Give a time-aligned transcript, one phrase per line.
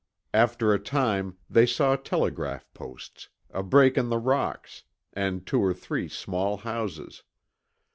[0.33, 4.81] After a time, they saw telegraph posts, a break in the rocks,
[5.13, 7.21] and two or three small houses.